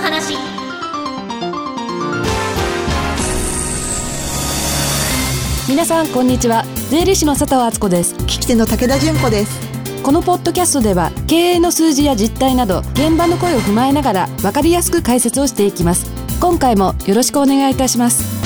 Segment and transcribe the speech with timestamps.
[0.00, 0.34] の話。
[5.68, 6.64] 皆さんこんにちは。
[6.90, 8.14] 税理士の佐藤敦子です。
[8.14, 9.68] 聞き手の武田純子です。
[10.02, 16.06] このポッドキャストでは経営の数字や実態など現場の声を踏まえながら分かりやすく解説をしていきます。
[16.40, 18.37] 今回もよろしくお願いいたします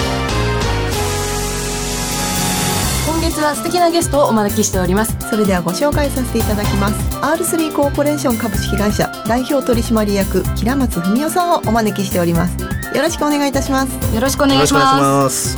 [3.22, 5.16] 月は素敵なゲストをお招きしております。
[5.30, 7.16] それではご紹介させていただきます。
[7.18, 12.56] R3 コーポレーション株式会社代表取締役平松文夫さんをお招きしております。
[12.62, 12.68] よ
[13.00, 14.14] ろしくお願いいたします。
[14.14, 15.56] よろしくお願いします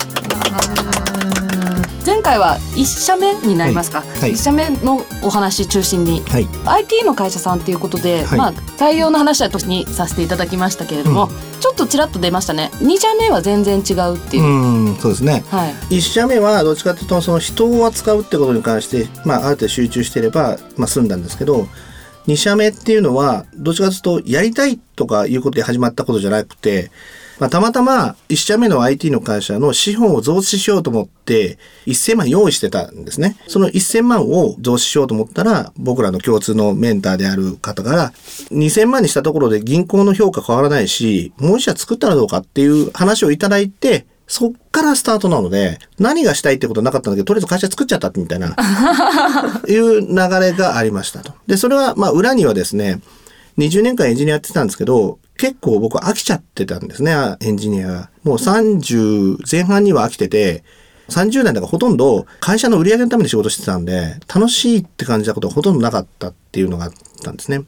[2.05, 4.21] 前回は一社目になりますか、はい。
[4.21, 4.33] はい。
[4.33, 6.21] 一社目のお話中心に。
[6.23, 6.49] はい。
[6.67, 8.39] IT の会社さんということで、はい。
[8.39, 11.29] まあ採用の話は時にさせていただきましたけれども、う
[11.61, 12.71] ちょっとちらっと出ましたね。
[12.75, 15.45] 2社目は全然違うっていう、うん、そうですね。
[15.49, 15.99] はい。
[15.99, 21.69] 一社目はどっちかというとその人を扱うってことに関して、まあ、ある程度集中していれば、まあ、済んだんですけど
[22.27, 26.91] 二社目っていうのはどっちかというとやりたいとかいうことで始まったことじゃなくて、
[27.39, 33.37] まあ、たまたま一社目の IT の会社の資本を増資しようと思って1000万用意してたんですね。
[33.49, 38.13] その1000万を増資しようと思ったら僕らの共通のメンターである方から
[38.51, 48.57] 2000万にしたところで銀行の評価変わらないしもう一社作ったらどうかっていう話をいただいてそっからスタートなので、何がしたいってことはなかったんだけど、とりあえず会社作っちゃったみたいな、
[49.69, 51.35] いう流れがありましたと。
[51.47, 53.01] で、それは、まあ、裏にはですね、
[53.59, 58.11] 20年間エンジニアやってたんですけど、結構僕飽きちゃってたんですね、エンジニアが。
[58.23, 60.65] もう30前半には飽きてて、
[61.09, 67.65] 30代だからほとんど会社の売り上げのために仕事してたんで、楽しいって感じたことはほとんどなかったっていうのがあったんですね。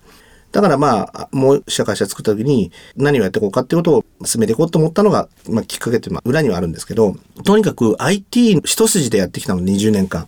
[0.52, 10.26] だからまあ、もう社会社作った時に何をやっていこうかってことを進めていこうと思ったのが、まあきっかけっていうのは裏にはあるんですけど、とにかく IT 一筋でやってきたの20年間。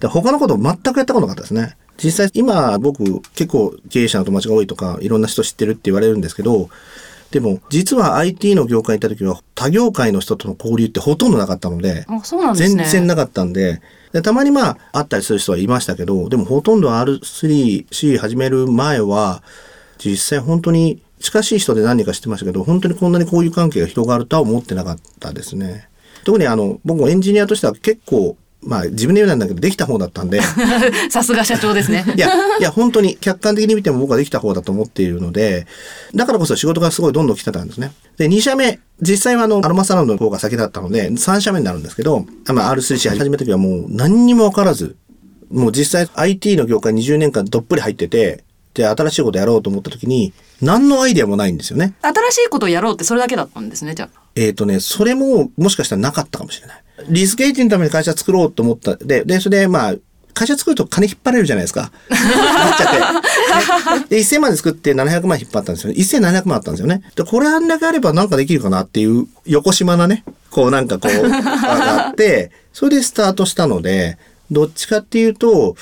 [0.00, 1.76] で他のこと全くやったことなかったですね。
[2.02, 6.68] 実際今僕結構経営者の友達が多いとかいろんな人知ってるって言われるんですけど、
[7.30, 13.80] でも実は IT の業界にいた時は他業界の人との交流ってほとんどなかったので、あそうなんです全ね然なかったんで
[14.12, 19.42] でたまにまあ会ったりする人はいましたけどでもほとんど R3C 始める前は
[19.98, 25.88] 実際本当に近しい人で何人か知ってましたけど本当にこんなに交友関係が広がるとは思ってなかったですね。
[26.24, 30.40] 特にあの僕もエンジニアとしては結構まあ自分で言うなんだけどできた方だったんで
[31.10, 32.28] さすが社長ですねいや、
[32.58, 35.66] いや、本当に客観的に見ても僕はできた方だと思っているので、
[36.14, 37.92] だからこそ仕事がすごいどんどん来てたんですね。
[38.16, 44.96] で、2社目、実際はあの、アロマサロンの方が先だったので、3社目になるんですけど、あまあ、R3C 始めた時はもう何にもわからず、
[45.50, 48.44] もう実際 IT の業界20年間どっぷり入ってて、
[48.74, 51.94] で、新しいことやろうと思った時に、何のアイデアもないんですよね。
[52.02, 56.82] 新しいことをやろうってそれだけだったんですねじゃあえっ、とね、それももしかしたらなかったかもしれない。
[57.08, 58.96] リスクエイジのために会社作ろうと思った。
[58.96, 59.94] で、で、それでまあ、
[60.36, 61.90] 会社作ると金引っ張れるじゃないですか。
[62.10, 64.16] なっちゃって。
[64.16, 65.94] で、1000万で作って700万引っ張ったんですよ。
[65.94, 67.02] 1700万あったんですよね。
[67.14, 74.18] で、これあんだけあればなんかできるかなっていう、横島なね、こうなんかこう、あって、それでスタートしたので、
[74.50, 75.74] どっちかっていうと、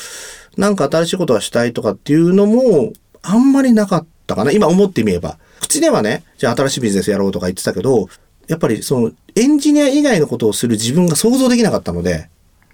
[0.56, 2.92] なんか新しいことがしたいとかっていうのも、
[3.22, 4.53] あんまりなかったかな。
[4.53, 5.36] 今思ってみれば。
[5.60, 8.08] 口ではね、じゃあ新しいビジネスやろうとか言ってたけど、
[8.49, 12.28] やっぱりそのエンジニア以外のことをする自分が想像できなかったので、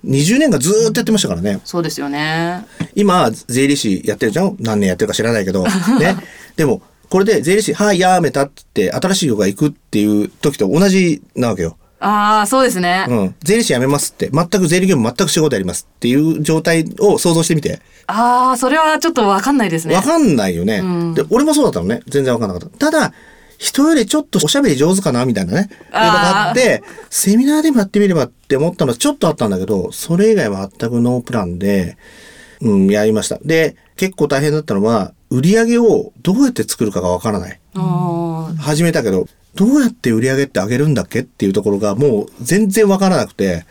[0.05, 1.61] 20年間ずーっとやってましたからね。
[1.65, 2.65] そうですよね
[2.95, 4.57] 今、税理士やってるじゃん？
[4.61, 5.65] 何年やってるか知らないけど。
[5.65, 6.17] ね。
[6.57, 11.77] でも、これで税理士、はい、やめたって、新しい業界行くっていう時と同じなわけよ。
[12.03, 13.35] ああそうですね、うん。
[13.43, 17.81] 税理士辞めますって、全く税理業務全く仕事やりますっていう状態を想像してみて。
[18.07, 22.01] ああそれはちょっとわかんないですねわかんないよね、うんで、俺もそうだったのね。
[22.09, 22.91] 全然わかんなかった。
[22.91, 23.13] ただ、
[23.61, 25.69] 人よりちょっとおしゃべり上手かなみたいなね。
[25.93, 31.99] あって、セミナーでもやってみればって思ったのはちょっとあったんだけど、それ以外は全くノープランで、
[32.63, 33.39] うん、やりました。
[33.45, 37.61] で、結構大変だったのは、売り上げをどうやって作るかがわからない。
[37.75, 43.67] あ始めたけど、どうやって売り上げって上げるんだっけっていうところがもう全然わからなくて、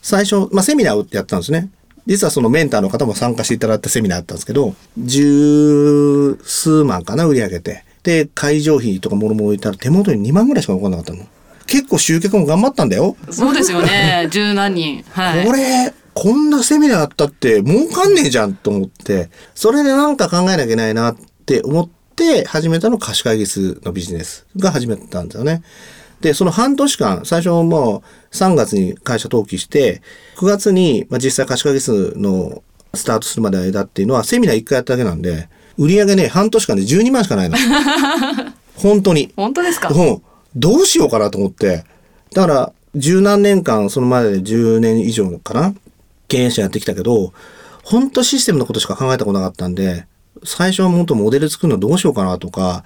[0.00, 1.68] 最初、まあ、セミナーをやったんですね。
[2.06, 7.84] 実はそのメンターの方も参加していただいたセミナーだったんですけど、十数万かな、売り上げて。
[8.06, 11.26] で、会場費とかもろもろ言ったら手元に2万ぐらいしか残らなかったの。
[11.66, 13.16] 結構集客も頑張ったんだよ。
[13.28, 25.62] あそうですよね 十何人はいこれ、こんなセミナーあったって儲かんねえじゃんと思って、それでなんか考えなきゃいけないなって思って始めたのが貸し会議室のビジネスが始めたんですよね。
[26.20, 30.00] で、その半年間、最初もう3月に会社登記して、
[30.36, 32.62] 9月に、まあ、実際貸し会議室の
[32.94, 37.56] スタートするまでの間っていうのはセミナー1回やっただけなんで、売り上げね、半年間で12万しかないの。
[38.76, 39.32] 本当に。
[39.36, 39.88] 本当ですか？
[39.88, 40.22] うん。
[40.54, 41.84] どうしようかなと思って。
[42.34, 45.74] だから、十何年間、その前で10年以上かな
[46.28, 47.32] 経営者やってきたけど、
[47.84, 50.06] 本当システムのことしか考えたことなかったんで、
[50.44, 52.84] 最初はもっとモデル作るのどうしようかなとか、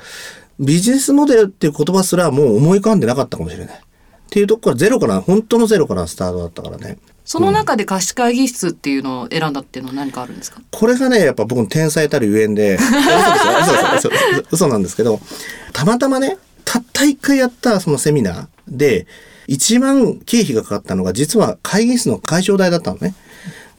[0.58, 3.74] ビジネスモデルっていう言葉すらもう思い浮かんでなかったかもしれない。
[3.74, 3.78] っ
[4.30, 6.98] ていうとこからゼロから、本当のゼロからスタートだったからね。
[7.32, 10.60] その中で貸し会議室っていうのを選んだっていうのは何かあるんですか？
[10.72, 12.76] これがね、やっぱ僕の天才たるゆえんで、
[14.50, 15.20] 嘘なんですけど、
[15.72, 19.06] たまたまね、たった一回やったそのセミナーで、
[19.46, 23.14] 一番経費がかかったのが実は会議室の会場代だったのね。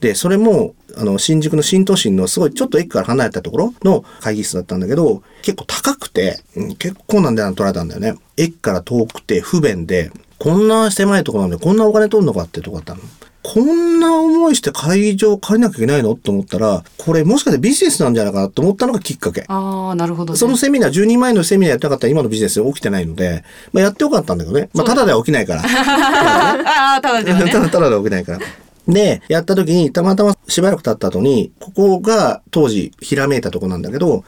[0.00, 8.14] で、それも、あの、新宿の新都心のすごいちょっと駅から離れたところの会議室だったんだけど、結構高くて、うん結構なんで取られたんだよね。
[8.38, 13.00] 駅から遠くて不便で、こんな狭いところなんでこんなお金取るのかってとこだったの。
[13.42, 16.14] こんな思いして会場借りなきゃいけないの？
[16.14, 19.44] と思ったら、これもしかしてビジネスなんじゃないかなと思ったのがきっかけ。
[19.48, 24.70] ああなるほど、ね、そのセミナー、10人前のセミナーやってなかったら今のビジネス起きてないので、まあやってよかったんだけどね。
[24.74, 25.62] まあただでは起きないから。
[25.64, 28.38] あ あただではねただただでは起きないから。
[28.88, 34.24] で、やった時に、たまたましばらく経った後に、ここが当時ひらめいたとこなんだけど、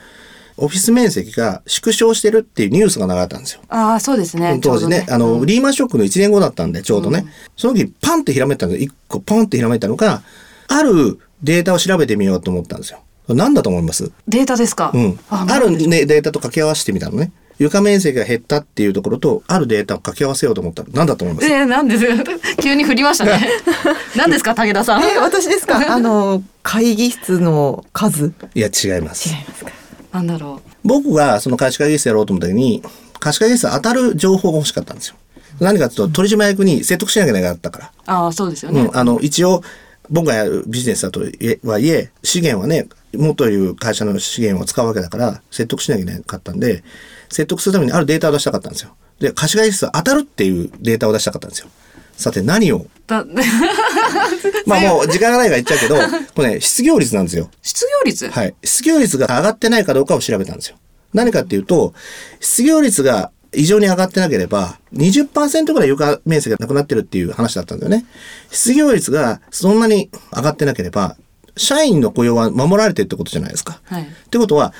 [0.56, 3.60] オフィス面積が縮小してるっていうニュースが流れたんですよ。
[3.68, 4.58] ああそうですね。
[4.62, 5.46] 当時ね、ちょうどあの、うん。
[5.46, 7.26] リーマンショックの1年後だったんで、ちょうどね。
[7.56, 10.22] その時、パンってひらめいたの1個パンってひらめいたのが、
[10.68, 13.00] あるデータを調べてみようと思ったんですよ。
[13.28, 14.12] 何だと思います？
[14.28, 15.18] データですか、うん。
[15.30, 15.86] ある、なほど。
[15.88, 17.32] ね、データと掛け合わせてみたのね。
[17.58, 21.46] 床面積が減ったっていうところと、あるデータを掛け合わせようと思ったら、何だと思います？
[21.48, 21.96] えー、なんで？
[21.98, 22.04] す
[22.60, 23.48] 急に振りましたね。
[24.16, 25.02] 何ですか武田さん？
[25.04, 25.80] え私ですか？
[25.94, 28.32] あの会議室の数。
[28.54, 29.30] いや、違います。
[29.30, 29.70] ますか
[30.14, 32.82] なんだろ僕がその貸し会議室やろうと思った時に、
[33.18, 35.16] 貸し会議室当たる情報が欲しかったんですよ。
[35.58, 37.86] 何かというと、取締役に説得しなきゃいけなかったから。
[37.86, 39.62] うああそうですよね、うん、あの、一応、
[40.10, 41.20] 僕がやるビジネスだと
[41.64, 46.84] はいえ、資源はね、元いう会社の資源を使うわけだから、説得しなきゃいけなかったんで、
[47.28, 48.94] 説得するためにあるデータを出したかったんですよ。
[49.18, 51.68] で、貸し会議室当たるっていうデータを出したかったんですよ。
[52.16, 52.86] さて何を？
[53.06, 53.24] だ
[54.66, 55.96] まあもう時間がないから言っちゃうけど、
[56.34, 57.50] これね、失業率なんですよ。
[57.62, 58.54] 失業率、はい。
[58.64, 60.76] 失業率が上がってないかどうかを調べたんですよ。
[61.12, 61.92] 何かっていうと、
[62.40, 68.06] 失業率が異常に上がってなければ、20%ぐらい床面積がなくなってるっていう話だったんだよね。
[68.50, 71.16] 失業率がそんなに上がってなければ、
[71.56, 73.80] 社員の雇用は守られてるってことじゃないですか。
[73.84, 74.72] はいってことは、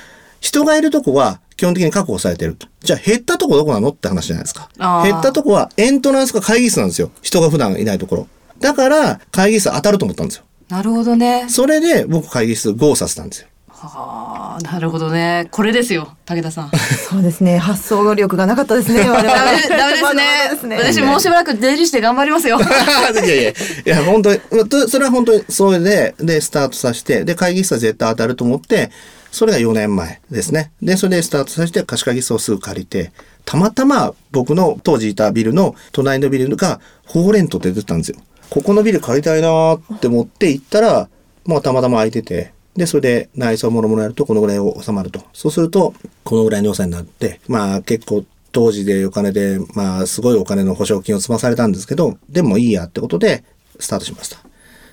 [0.45, 2.67] 人がいるとこは基本的に確保されてると。
[2.81, 4.69] じゃあ減ったとこどこなのって話じゃないですか。
[5.03, 7.09] 減ったとこはエントランスか会議室なんですよ。
[7.23, 8.27] 人が普段いないところ。
[8.59, 10.43] だから会議室当たると思ったんですよ。
[10.69, 13.47] なるほどねそれで僕会議室 GO させたんですよ。
[13.67, 16.71] はあなるほどねこれですよ武田さん
[17.09, 19.67] そうですね発想力がなかったですねダメダメで
[19.99, 20.25] すね
[20.59, 22.57] すね私もうしばらく出入りして頑張りますよ
[23.25, 23.53] いやいや、い
[23.85, 24.39] や、本当に、
[24.87, 28.91] それは本当にそれで、で、スタートさせて、で、会議室は絶対当たると思って、
[29.35, 30.71] それが4年前ですね。
[30.81, 33.11] で、それでスタートさせて、貸し会議室をすぐ借りて、
[33.43, 38.17] たまたま僕の当時いたビルの隣のビルが、フォーレントって出てたんですよ。
[38.49, 41.09] ここのビル借りたいなーって思って行ったら、
[41.45, 45.21] まあたまたま空いてて、で、それで内装もろもろやるとこのぐらいを収まると。
[45.33, 45.93] そうすると、
[46.23, 48.23] このぐらいの予算になって、まあ結構
[48.53, 53.43] 当時でお金で、まあすごいお金の保証金を積まされたんですけど、でもいいやってことで
[53.81, 54.44] スタートしました。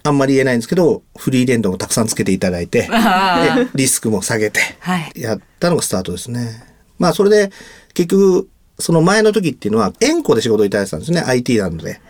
[0.04, 2.88] あんまり言えないんですけど、フリーレンドもたくさんつけていただいて、
[3.74, 6.64] リスクも下げて、はいやったのがスタートですね。
[6.98, 7.50] まあそれで
[7.94, 12.00] 結局、その前の時っていうのは、円弧で仕事をいただいてたんですね、IT なので。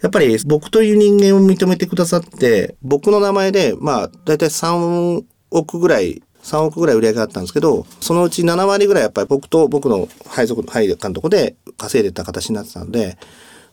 [0.00, 13.18] やっぱり僕という人間を認めてくださって、僕の名前で、まあ、だいたい3億ぐらい、3億ぐらい売り上げがあったんですけど、そのうち7割ぐらいやっぱり僕と僕の配属、配監督で稼いでた形になってたので、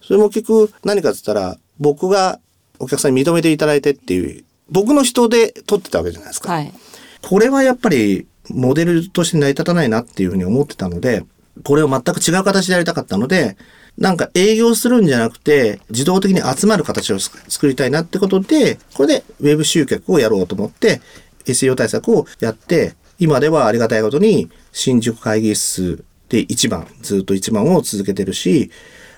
[0.01, 2.39] それも結局何かって言ったら、僕が
[2.79, 6.51] お客さんに認めていただいてっていう、僕の人で取ってたわけじゃないですか。
[6.51, 6.73] はい
[7.25, 11.25] これはやっぱりモデルとして成り立たないなっていうふうに思ってたので、
[11.63, 13.57] これを全く違う形でやりたかったので、
[13.97, 21.01] なんか営業するんじゃなくて、自動的に集まる形を作作りたいなってことで、これでウェブ集客をやろうと思って、
[21.45, 28.69] SEO 対策をやって、今ではありがたいことに、新宿会議室で1番、ずっと1番を続けてるし、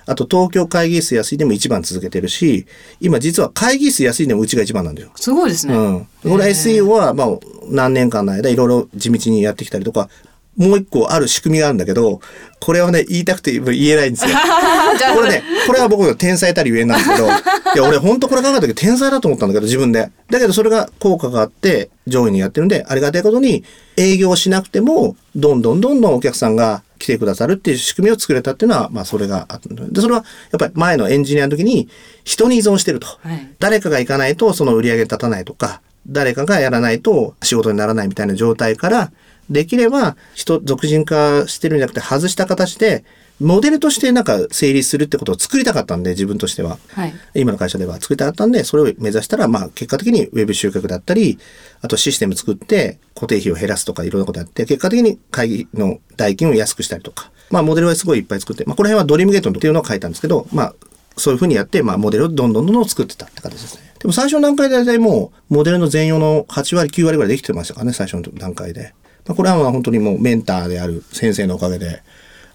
[0.08, 2.66] あと東京会議室安いでも1番続けてるし、
[2.98, 5.10] 今実は会議室安いでもうちが1番なんだよ。
[5.16, 6.08] すごいですね、うん。
[6.22, 7.28] これ SEO は、まあ、
[7.68, 10.08] 何年間の間、いろいろ地道にやってきたりとか、
[10.56, 12.20] もう一個ある仕組みがあるんだけど、
[12.58, 14.30] これはね、言いたくて言えないんですよ。
[15.14, 17.30] これね、これは僕の天才たりゆえんなんですけど、 い
[17.76, 20.10] や、俺本当これ考えた時天才だと思ったんだけど、自分で。
[20.30, 23.62] だけどそれが効果があって、上位にやってるんで、ありがたいことに、
[23.98, 31.88] 営業しなくても、どんどんどんどんお客さんが来てくださるっていう仕組みを作れたっていうのは、まあそれがあったで、それはやっぱり前のエンジニアの時に、
[32.24, 33.06] 人に依存してると。
[33.06, 39.12] はい誰かが行かないとその売り上げ立たないとか、誰かがやらないと仕事にならないみたいな状態から、
[39.50, 43.04] できれば人、俗人化してるんじゃなくて外した形で、
[43.40, 46.78] モデルとしてなんか成立するってことを作りたかったんで、自分としては。
[46.92, 47.14] はい。
[47.34, 51.38] 今の会社では作りたかったんで、それを目指したら、まあ結果的にウェブ集客だったり、
[51.80, 60.74] あとシステム作って固定費を減らすとかいろんなことやって、結果的に会議の代金を安くしたりとか、まあモデルはすごいいっぱい作って、まあこの辺はドリームゲートっていうのを書いたんですけど、まあ
[61.16, 63.82] そういうふうにやって、まあモデルをどんどんどんどん作ってたって形ですね。
[64.00, 68.94] でも最初の段階で大体もうモデルの全容の8割9割ぐらいできてましたからね、最初の段階で。
[69.26, 72.02] まあこれはまあ本当にもうメンターである先生のおかげで、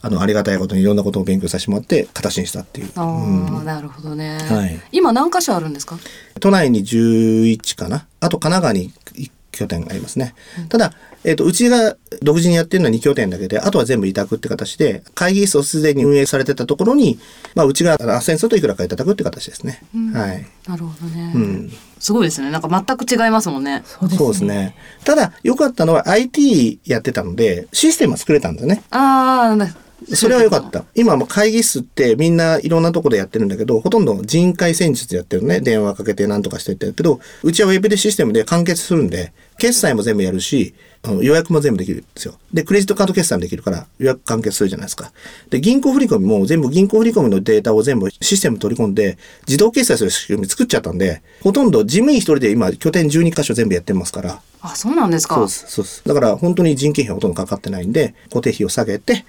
[0.05, 2.91] あの、ありがたいことにいろんなことを勉強させてもらって、形にしたっていう。
[2.95, 4.37] ああ、なるほどね。
[4.49, 5.97] はい今何箇所あるんですか？
[6.41, 8.05] 都内に11かな？
[8.19, 10.35] あと神奈川に1拠点ありますね。
[10.67, 10.93] ただ、
[11.23, 17.17] えっ、と、うちが独自にやってるのは2拠点だけで、あとは全部委託って形で、会議室をすでに運営されてたところに、
[17.55, 19.81] まあ、うちが斡旋するといくらかいただくって形ですね。
[20.13, 20.45] はい。
[20.67, 21.31] なるほどね。
[21.33, 21.71] うん。
[21.99, 22.51] すごいですね。
[22.51, 23.83] なんか全く違いますもんね。
[23.85, 24.75] そうですね。
[25.05, 28.83] ただ、良かったのは IT やってたので、システムは作れたんですね。
[28.89, 29.73] ああ、な
[30.13, 30.85] それは良かった。
[30.95, 35.59] 今も会議室ってみんないろんなとこでやってるんだけど、ほとんど人海戦術でやってるね。
[35.59, 40.73] 電話かけて何とかしてってやるけど、うちはウェブでシステムで完結するんで、決済も全部やるし、
[41.05, 42.35] あの予約も全部できるんですよ。
[42.53, 45.11] で、クレジットカード決済もできるから予約完結するじゃないですか。
[45.49, 55.35] で、銀行振込も全部銀行振込のデータを全部システムに取り込んで、自動決済する仕組み作っちゃったんで、ほとんど事務員一人で今拠点12箇所全部やってますから、あ、そうなんですか。
[55.35, 56.03] そうです、そうです。
[56.05, 59.25] だから本当に人件費はほとんどかかってないんで、固定費を下げて、で、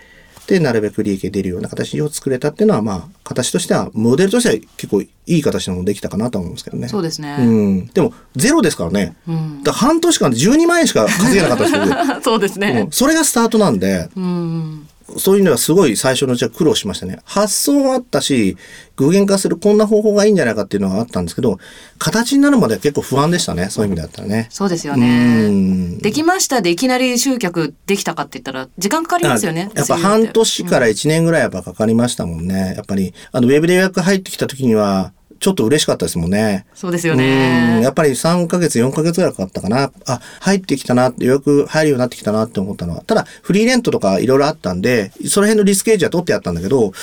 [0.60, 6.88] なるべく利益が出るような形を作れたっていうのは、まあ、形としては、モデルとしては結構いい形なのもできたかなと思うんですけどね。
[6.88, 7.36] そうですね。
[7.40, 7.86] うん。
[7.86, 9.16] でも、ゼロですからね。
[9.26, 12.90] うんだ半年間で12万円しか稼げなかったです僕 そうですうねん。
[12.90, 14.83] それがスタートなんで、うん。
[15.18, 17.18] そういうのはすごい最初のうちは苦労しましたね。
[17.25, 18.56] 発想もあったし、
[18.97, 21.59] 具現化するこんな方法がいいんじゃないかっていうのがあったんですけど、
[21.99, 23.68] 形になるまでは結構不安でしたね。
[23.71, 24.49] そういう意味だったらね。
[24.50, 25.49] そうですようね。
[25.49, 29.71] んできましたでいきなり集客できたかって言ったら時間かかりますよね。
[29.75, 32.75] あやっぱ半年から1年ぐらいやっぱかかりましたもんね。
[32.76, 35.12] やっぱり、あの、ウェブで予約入ってきた時には、
[35.44, 36.64] ちょっと嬉しかったですもんね。
[36.74, 37.82] そうですようんね。
[37.82, 39.92] やっぱり3ヶ月、4ヶ月ぐらいかかったかな。
[40.06, 43.02] あ、入ってきたなって、予約入るようになってきたなって思ったのは。
[43.02, 46.94] ただ、フリーレントとかいろいろあったんで、その辺のリスクエージは取ってやったんだけど、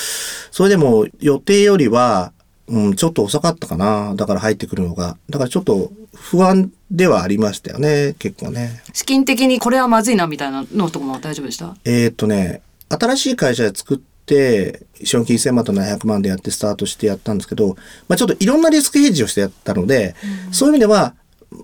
[0.49, 2.33] それでも予定よりは、
[2.67, 4.15] うん、ちょっと遅かったかな。
[4.15, 5.17] だから入ってくるのが。
[5.29, 8.15] だからちょっと不安ではありましたよね。
[8.17, 8.81] 結構ね。
[8.91, 11.75] 資金的にこれはまずいなみたいなのとかも大丈夫でした？
[11.85, 17.75] えーっとね、新しい会社で作って、資本金1000万と700万でやってスタートしてやったんですけど、
[18.07, 20.15] まあちょっといろんなリスクヘッジをしてやったので、
[20.51, 21.15] そういう意味では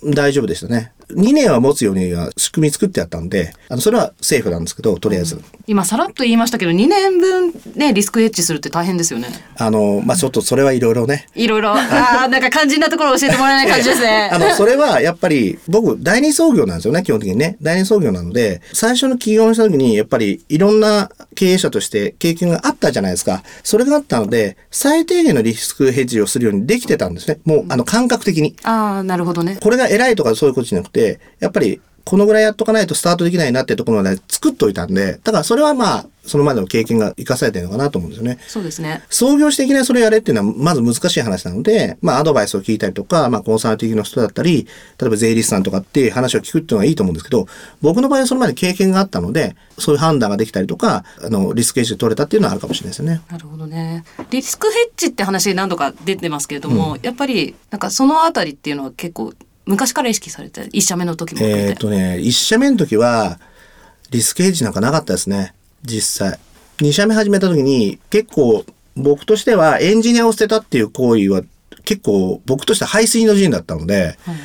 [0.03, 0.91] 大丈夫でしたね。
[1.17, 5.41] 2年は持つようには仕組み作ってやったんで、あのそれはセーフなんですけど、とりあえず。
[5.65, 9.29] 今さらっと言いましたけど2年分ねリスクエッジするって大変ですよね。
[9.57, 11.27] あの、まあちょっとそれはいろいろね。
[11.35, 14.29] いろいろああなんか肝心なところ教えてもらえない感じですね。
[14.33, 17.57] あの、それはやっぱり僕、第二創業なんですよね、基本的にね。
[17.61, 23.43] 第二創業なので、最初の起業した時に、やっぱりいろんな経営者として経験があったじゃないですか。
[23.63, 27.39] それがあったので、最低限のリスクヘッジをするようにできてたんですね。
[27.45, 28.55] もう、あの、感覚的に。
[28.63, 29.57] ああなるほどね。
[29.61, 31.06] これが偉いとかそういうことじゃなくて、
[31.39, 38.37] やっぱり、このぐらいやっとかないとスタートできないなってところまで作っといたんで、だからそれはまあ、そのまでの経験が生かされてるのかなと思うんですよね。
[38.47, 39.03] そうですね。
[39.09, 44.67] 創業していきなりそれやれっていうのはまず難しい話なので、まあアドバイスを聞いたりとか、まあコンサルティングの人だったり、
[44.99, 47.45] 例えば税理士さんとかっていう話を聞くっていうのはいいと思うんですけど、
[47.81, 53.21] 僕の場合はその前に経験があったので、そういう判断ができたりとか、あの、リスクエッジで取れたっていうのはあるかもしれないですよね。
[53.29, 54.05] なるほどね。
[54.29, 59.33] リスクヘッジって話何度か出てますけれども、やっぱりなんかそのあたりっていうのは結構
[59.67, 61.75] 昔から意識されて一社目の時もえっ、て。
[61.75, 63.39] とね、1社目の時は、
[64.09, 65.53] リスクエッジなんかなかったですね。
[65.83, 66.39] 実際。
[66.77, 71.41] 2社目始めた時に、結構僕としてはエンジニアを捨てたっていう行為は
[71.85, 74.35] 結構僕としては排水の陣だったので、はい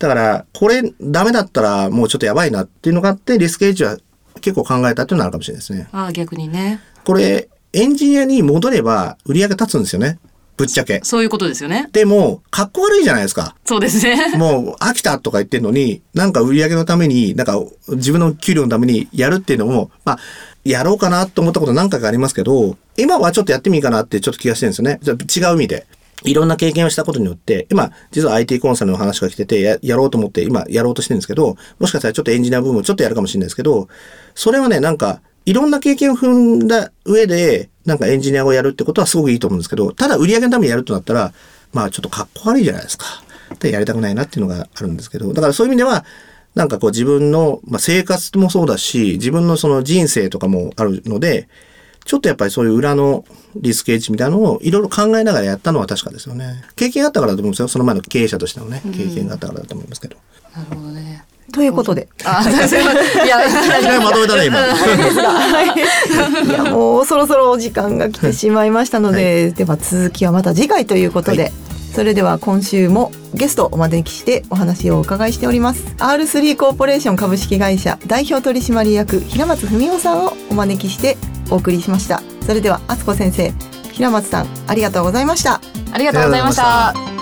[0.00, 3.98] だから、これダメだったらもうちょっとやばいなっていうのがあって、リスクエッジは
[4.40, 5.88] 結構考えたっていうのはあるかもしれないですね。
[5.92, 6.80] ああ逆にね。
[7.04, 10.18] これ、エンジニアに戻れば売り上げ立つんですよね。
[10.60, 11.00] ぶっちゃけ。
[11.02, 11.88] そういうことですよね。
[11.90, 13.56] でも、かっこ悪いじゃないですか。
[13.64, 14.36] そうですね。
[14.36, 20.18] もう飽きたとか言ってんのに、なんか売り上げのために、なんか自分の給料のためにやるっていうのも、まあ、
[20.64, 25.00] やろうかなと思ったこと何回かありますけど、今はちょっとやってみいいかなってちょっと気がしてるんですよね。
[25.34, 25.86] 違う意味で。
[26.24, 33.88] いろんな経験をしたことによって、今、実は IT コンサルの話が来ててや、やろうと思って、今やろうとしてるんですけど、もしかしたらちょっとエンジニア部分をちょっとやるかもしれないですけど、
[34.34, 36.28] それはね、なんか、いろんな経験を踏
[36.62, 41.32] んだ上で、なんかエンジニアをやるってことはすごくいいと思うんですけど、ただ売り上げのためにやるとなったら、
[41.72, 43.06] まあちょっとかっこ悪いじゃないですか。
[43.58, 46.04] で、やりたくないなっていうのがあるんですけど、だからそういう意味では、
[46.54, 51.48] なんかこう自分の、まあ、生活もそうだし、自分のその人生とかもあるので、
[52.04, 53.24] ちょっとやっぱりそういう裏の
[53.56, 56.64] リスクエッジみたいなのをいろいろ考えながらやったのは確かですよね。
[56.74, 57.68] 経験があったからだと思うんですよ。
[57.68, 60.16] その前の経営者としてのね、経験があったからだと思いますけど。
[60.56, 61.24] なるほどね。
[61.50, 62.08] とということで。
[62.24, 62.82] あ、すいません。
[63.26, 63.52] いや、いき
[63.84, 64.58] なりまとめたね今。
[64.64, 71.52] いやもうそろそろお時間が来てしまいましたので、では続きはまた次回ということで、はい
[71.92, 81.16] それでは今週もゲストをお招きしてお話をお伺いしております R3 コーポレーション株式会社代表取締役平松文夫さんをお招きして
[81.50, 83.52] お送りしましたそれでは敦子先生
[83.92, 85.60] 平松さんありがとうございました
[85.92, 87.19] ありがとうございました。